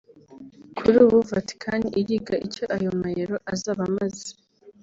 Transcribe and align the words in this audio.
Kuri 0.77 0.95
ubu 1.05 1.17
Vatikani 1.29 1.87
iriga 1.99 2.35
icyo 2.47 2.63
ayo 2.75 2.89
mayero 3.01 3.35
azaba 3.53 3.81
amaze 3.89 4.27